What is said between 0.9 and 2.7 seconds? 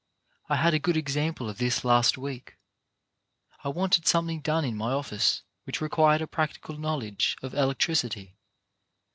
example of this last week.